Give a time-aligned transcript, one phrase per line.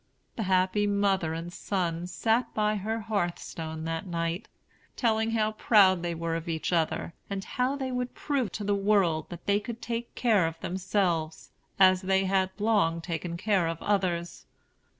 [0.35, 4.47] The happy mother and son sat by her hearthstone that night,
[4.95, 8.73] telling how proud they were of each other, and how they would prove to the
[8.73, 13.79] world that they could take care of themselves, as they had long taken care of
[13.83, 14.47] others.